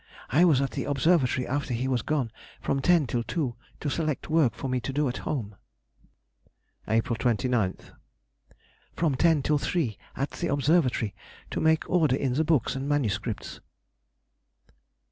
[0.31, 4.31] I was at the Observatory after he was gone, from ten till two, to select
[4.31, 5.55] work for me to do at home.
[6.87, 11.13] April 29th.—From ten till three at the Observatory
[11.51, 13.59] to make order in the books and MSS.